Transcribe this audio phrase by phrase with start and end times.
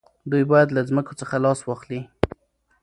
[0.31, 2.01] دوی باید له ځمکو څخه لاس واخلي.